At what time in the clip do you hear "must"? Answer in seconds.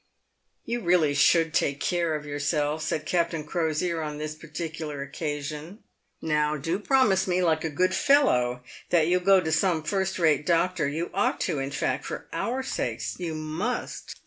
13.35-14.15